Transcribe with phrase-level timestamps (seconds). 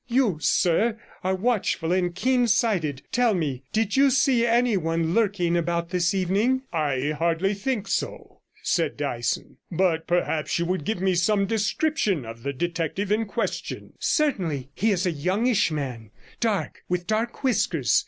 [0.07, 5.91] You, sir, are watchful and keen sighted; tell me, did you see anyone lurking about
[5.91, 11.45] this evening?' 'I hardly think so,' said Dyson, 'but perhaps you would give me some
[11.45, 16.09] description of the detective in question.' 'Certainly; he is a youngish man,
[16.39, 17.99] dark, with dark whiskers.